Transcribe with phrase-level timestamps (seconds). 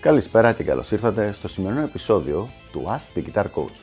[0.00, 3.76] Καλησπέρα και καλώς ήρθατε στο σημερινό επεισόδιο του Ask the Guitar Coach.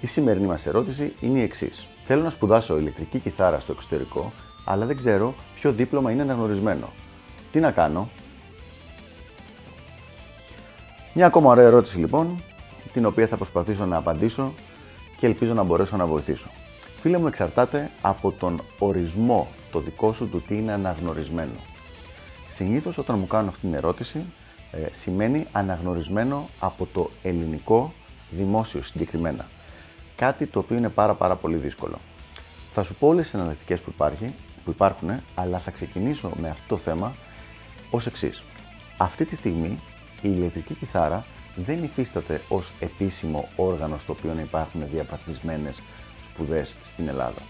[0.00, 1.86] Η σημερινή μας ερώτηση είναι η εξής.
[2.04, 4.32] Θέλω να σπουδάσω ηλεκτρική κιθάρα στο εξωτερικό,
[4.64, 6.92] αλλά δεν ξέρω ποιο δίπλωμα είναι αναγνωρισμένο.
[7.50, 8.08] Τι να κάνω;
[11.12, 12.42] Μια ακόμα ωραία ερώτηση λοιπόν,
[12.92, 14.52] την οποία θα προσπαθήσω να απαντήσω
[15.22, 16.46] και ελπίζω να μπορέσω να βοηθήσω.
[17.00, 21.52] Φίλε μου, εξαρτάται από τον ορισμό το δικό σου του τι είναι αναγνωρισμένο.
[22.50, 24.24] Συνήθως όταν μου κάνουν αυτή την ερώτηση,
[24.70, 27.92] ε, σημαίνει αναγνωρισμένο από το ελληνικό
[28.30, 29.46] δημόσιο συγκεκριμένα.
[30.16, 31.98] Κάτι το οποίο είναι πάρα πάρα πολύ δύσκολο.
[32.70, 34.34] Θα σου πω όλες τις εναλλακτικές που, υπάρχει,
[34.64, 37.14] που υπάρχουν, αλλά θα ξεκινήσω με αυτό το θέμα
[37.90, 38.42] ως εξής.
[38.96, 39.78] Αυτή τη στιγμή
[40.22, 41.24] η ηλεκτρική κιθάρα
[41.56, 45.82] δεν υφίσταται ως επίσημο όργανο στο οποίο να υπάρχουν διαπαθμισμένες
[46.24, 47.42] σπουδές στην Ελλάδα.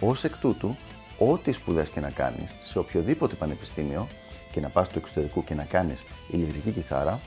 [0.00, 0.76] Ως εκ τούτου,
[1.18, 4.06] ό,τι σπουδές και να κάνεις σε οποιοδήποτε πανεπιστήμιο
[4.52, 7.20] και να πας στο εξωτερικό και να κάνεις ηλεκτρική κιθάρα,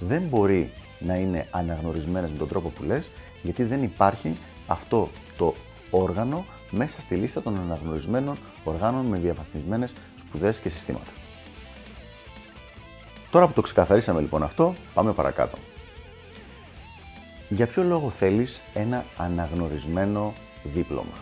[0.00, 3.08] δεν μπορεί να είναι αναγνωρισμένες με τον τρόπο που λες,
[3.42, 5.54] γιατί δεν υπάρχει αυτό το
[5.90, 11.10] όργανο μέσα στη λίστα των αναγνωρισμένων οργάνων με διαβαθμισμένες σπουδές και συστήματα.
[13.30, 15.58] Τώρα που το ξεκαθαρίσαμε λοιπόν αυτό, πάμε παρακάτω.
[17.48, 21.14] Για ποιο λόγο θέλεις ένα αναγνωρισμένο δίπλωμα;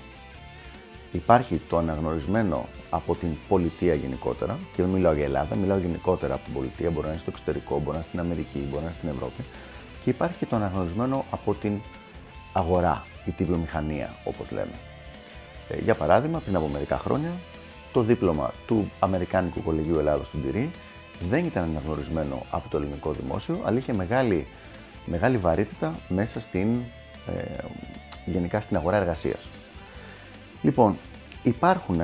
[1.12, 6.44] Υπάρχει το αναγνωρισμένο από την πολιτεία γενικότερα, και δεν μιλάω για Ελλάδα, μιλάω γενικότερα από
[6.44, 8.92] την πολιτεία, μπορεί να είναι στο εξωτερικό, μπορεί να είναι στην Αμερική, μπορεί να είναι
[8.92, 9.42] στην Ευρώπη.
[10.04, 11.80] Και υπάρχει και το αναγνωρισμένο από την
[12.52, 14.78] αγορά ή τη βιομηχανία, όπως λέμε.
[15.68, 17.30] Ε, για παράδειγμα, πριν από μερικά χρόνια,
[17.92, 20.70] το δίπλωμα του Αμερικάνικου Κολεγίου Ελλάδος του Ντυρί
[21.20, 24.46] δεν ήταν αναγνωρισμένο από το ελληνικό δημόσιο, αλλά είχε μεγάλη,
[25.04, 26.80] μεγάλη βαρύτητα μέσα στην,
[27.26, 27.64] ε,
[28.26, 29.48] γενικά στην αγορά εργασίας.
[30.62, 30.98] Λοιπόν,
[31.42, 32.00] υπάρχουν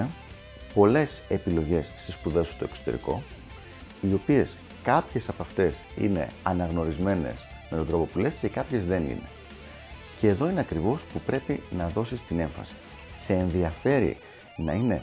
[0.74, 3.22] πολλές επιλογές στις σπουδές στο εξωτερικό,
[4.00, 9.02] οι οποίες κάποιες από αυτές είναι αναγνωρισμένες με τον τρόπο που λες και κάποιες δεν
[9.02, 9.28] είναι.
[10.20, 12.74] Και εδώ είναι ακριβώς που πρέπει να δώσεις την έμφαση.
[13.16, 14.16] Σε ενδιαφέρει
[14.56, 15.02] να είναι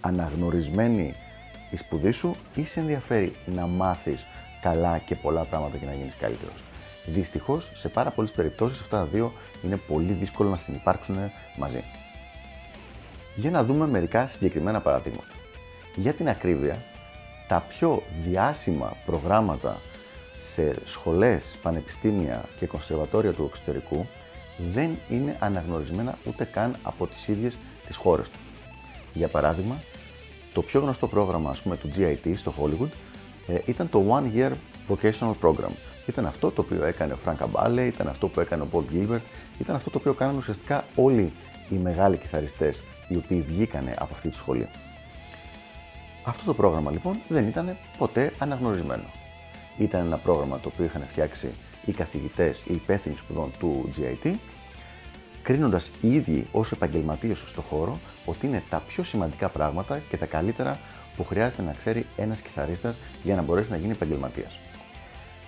[0.00, 1.14] αναγνωρισμένη
[1.70, 4.24] η σπουδή σου ή σε ενδιαφέρει να μάθεις
[4.62, 6.64] καλά και πολλά πράγματα και να γίνεις καλύτερος.
[7.06, 9.32] Δυστυχώς, σε πάρα πολλές περιπτώσεις αυτά τα δύο
[9.64, 11.16] είναι πολύ δύσκολο να συνεπάρξουν
[11.56, 11.82] μαζί
[13.38, 15.32] για να δούμε μερικά συγκεκριμένα παραδείγματα.
[15.96, 16.82] Για την ακρίβεια,
[17.48, 19.80] τα πιο διάσημα προγράμματα
[20.38, 24.06] σε σχολές, πανεπιστήμια και κονσερβατόρια του εξωτερικού
[24.72, 28.50] δεν είναι αναγνωρισμένα ούτε καν από τις ίδιες τις χώρες τους.
[29.12, 29.82] Για παράδειγμα,
[30.58, 32.88] το πιο γνωστό πρόγραμμα ας πούμε, του GIT στο Hollywood
[33.46, 34.52] ε, ήταν το One Year
[34.88, 35.70] Vocational Program.
[36.06, 39.20] Ήταν αυτό το οποίο έκανε ο Frank Abale, ήταν αυτό που έκανε ο Bob Gilbert,
[39.60, 41.32] ήταν αυτό το οποίο κάνανε ουσιαστικά όλοι
[41.70, 44.68] οι μεγάλοι κιθαριστές οι οποίοι βγήκανε από αυτή τη σχολή.
[46.24, 49.04] Αυτό το πρόγραμμα λοιπόν δεν ήταν ποτέ αναγνωρισμένο.
[49.78, 51.50] Ήταν ένα πρόγραμμα το οποίο είχαν φτιάξει
[51.84, 54.32] οι καθηγητές, οι υπεύθυνοι σπουδών του GIT,
[55.48, 60.26] κρίνοντας οι ίδιοι ως επαγγελματίες στο χώρο ότι είναι τα πιο σημαντικά πράγματα και τα
[60.26, 60.78] καλύτερα
[61.16, 64.58] που χρειάζεται να ξέρει ένας κιθαρίστας για να μπορέσει να γίνει επαγγελματίας.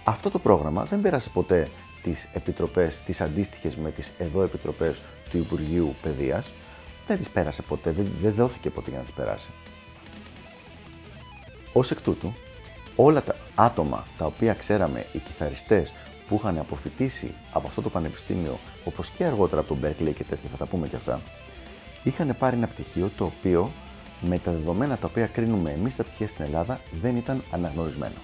[0.04, 1.68] Αυτό το πρόγραμμα δεν πέρασε ποτέ
[2.02, 5.00] τις επιτροπές, τις αντίστοιχες με τις εδώ επιτροπές
[5.30, 6.50] του Υπουργείου Παιδείας,
[7.06, 9.48] δεν τις πέρασε ποτέ, δεν, δεν δόθηκε ποτέ για να τις περάσει.
[11.72, 12.32] Ως εκ τούτου,
[12.96, 15.92] όλα τα άτομα τα οποία ξέραμε, οι κιθαριστές
[16.30, 20.48] που είχαν αποφυτίσει από αυτό το πανεπιστήμιο, όπως και αργότερα από τον Berkeley και τέτοια,
[20.50, 21.20] θα τα πούμε και αυτά,
[22.02, 23.70] είχαν πάρει ένα πτυχίο το οποίο
[24.20, 28.14] με τα δεδομένα τα οποία κρίνουμε εμείς τα πτυχία στην Ελλάδα δεν ήταν αναγνωρισμένο.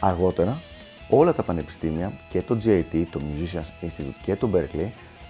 [0.00, 0.60] Αργότερα,
[1.08, 4.88] όλα τα πανεπιστήμια και το GIT, το Musicians Institute και το Berkeley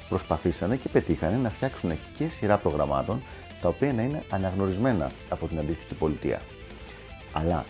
[0.09, 3.23] προσπαθήσανε και πετύχανε να φτιάξουν και σειρά προγραμμάτων
[3.61, 6.41] τα οποία να είναι αναγνωρισμένα από την αντίστοιχη πολιτεία.
[7.33, 7.65] Αλλά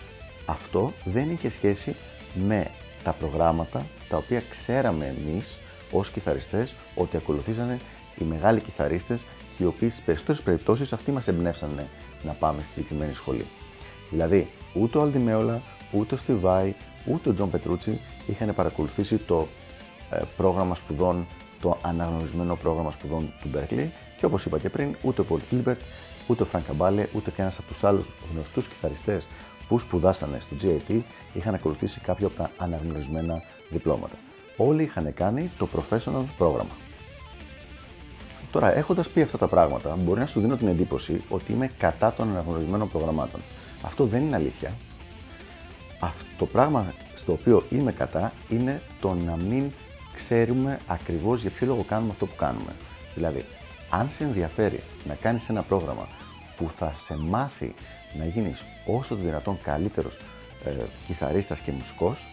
[0.47, 1.97] αυτό δεν είχε σχέση
[2.35, 2.71] με
[3.05, 5.59] τα προγράμματα τα οποία ξέραμε εμείς
[5.93, 7.79] ως κιθαριστές ότι ακολουθήσανε
[8.19, 9.21] οι μεγάλοι κιθαρίστες
[9.57, 11.87] και οι οποίοι στις περισσότερες περιπτώσεις αυτοί μας εμπνεύσανε
[12.23, 13.47] να πάμε στη συγκεκριμένη σχολή.
[14.11, 15.63] Δηλαδή, ούτε ο Al Di Meola,
[15.93, 16.75] ούτε ο Steve Vai,
[17.07, 19.47] ούτε ο John Petrucci είχαν παρακολουθήσει το
[20.11, 21.27] ε, πρόγραμμα σπουδών
[21.61, 23.87] το αναγνωρισμένο πρόγραμμα σπουδών του Berklee
[24.19, 25.81] και όπως είπα και πριν, ούτε ο Paul Gilbert,
[26.27, 29.27] ούτε ο Frank Abale, ούτε κανένας από τους άλλους γνωστούς κιθαριστές
[29.69, 31.01] που σπουδάσανε στο GIT
[31.33, 34.17] είχαν ακολουθήσει κάποιο από τα αναγνωρισμένα διπλώματα.
[34.57, 36.73] Όλοι είχαν κάνει το professional πρόγραμμα.
[38.51, 42.13] Τώρα, έχοντας πει αυτά τα πράγματα, μπορεί να σου δίνω την εντύπωση ότι είμαι κατά
[42.13, 43.41] των αναγνωρισμένων προγραμμάτων.
[43.83, 44.73] Αυτό δεν είναι αλήθεια.
[46.01, 49.71] Αυτό το πράγμα στο οποίο είμαι κατά είναι το να μην
[50.15, 52.73] ξέρουμε ακριβώς για ποιο λόγο κάνουμε αυτό που κάνουμε.
[53.15, 53.45] Δηλαδή,
[53.91, 56.07] αν σε ενδιαφέρει να κάνεις ένα πρόγραμμα
[56.57, 57.75] που θα σε μάθει
[58.19, 60.17] να γίνεις όσο το δυνατόν καλύτερος
[60.65, 60.71] ε,
[61.07, 62.27] κιθαρίστας και μουσικός,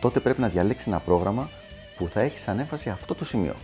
[0.00, 1.48] τότε πρέπει να διαλέξεις ένα πρόγραμμα
[1.96, 3.54] που θα έχεις σαν έμφαση αυτό το σημείο.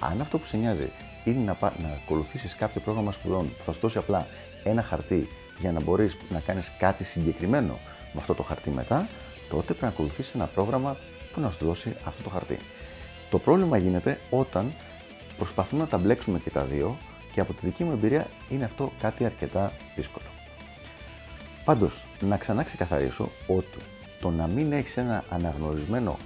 [0.00, 0.90] Αν αυτό που σε νοιάζει
[1.24, 4.26] είναι να, να ακολουθήσεις κάποιο πρόγραμμα σπουδών που θα σου δώσει απλά
[4.64, 5.28] ένα χαρτί
[5.58, 7.78] για να μπορείς να κάνεις κάτι συγκεκριμένο
[8.12, 9.08] με αυτό το χαρτί μετά,
[9.48, 10.96] τότε πρέπει να ακολουθήσεις ένα πρόγραμμα
[11.32, 12.58] που να σου δώσει αυτό το χαρτί.
[13.30, 14.72] Το πρόβλημα γίνεται όταν
[15.38, 16.96] προσπαθούμε να τα μπλέξουμε και τα δύο
[17.34, 20.26] και από τη δική μου εμπειρία είναι αυτό κάτι αρκετά δύσκολο.
[21.64, 23.78] Πάντως, να ξανά ξεκαθαρίσω ότι
[24.20, 26.16] το να μην έχεις ένα αναγνωρισμένο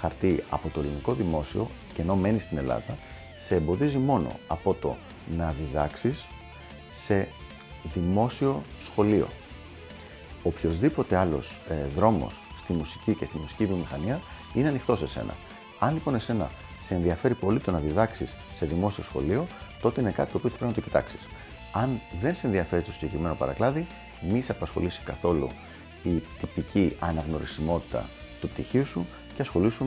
[0.00, 2.98] χαρτί από το ελληνικό δημόσιο και ενώ μένεις στην Ελλάδα,
[3.38, 4.96] σε εμποδίζει μόνο από το
[5.36, 6.24] να διδάξεις
[6.92, 7.28] σε
[7.82, 9.26] δημόσιο σχολείο.
[10.42, 14.20] Οποιοδήποτε άλλος ε, δρόμος στη μουσική και στη μουσική βιομηχανία
[14.54, 15.34] είναι ανοιχτό σε σένα.
[15.78, 16.50] Αν λοιπόν εσένα
[16.86, 19.46] σε ενδιαφέρει πολύ το να διδάξεις σε δημόσιο σχολείο,
[19.80, 21.20] τότε είναι κάτι το οποίο πρέπει να το κοιτάξεις.
[21.72, 23.86] Αν δεν σε ενδιαφέρει το συγκεκριμένο παρακλάδι,
[24.30, 25.48] μη σε απασχολήσει καθόλου
[26.02, 28.08] η τυπική αναγνωρισιμότητα
[28.40, 29.84] του πτυχίου σου και ασχολήσου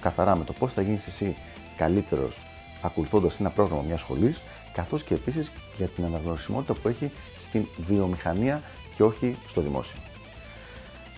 [0.00, 1.36] καθαρά με το πώς θα γίνεις εσύ
[1.76, 2.40] καλύτερος
[2.80, 4.40] ακολουθώντας ένα πρόγραμμα μιας σχολής,
[4.72, 7.10] καθώς και επίσης για την αναγνωρισιμότητα που έχει
[7.40, 8.62] στην βιομηχανία
[8.96, 9.96] και όχι στο δημόσιο.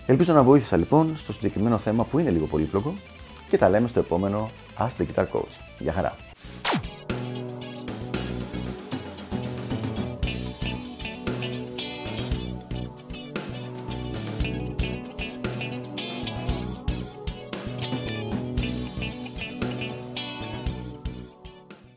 [0.05, 2.93] Ελπίζω να βοήθησα λοιπόν στο συγκεκριμένο θέμα που είναι λίγο πολύπλοκο
[3.49, 5.55] και τα λέμε στο επόμενο Ask the Guitar Coach.
[5.79, 6.15] Γεια χαρά!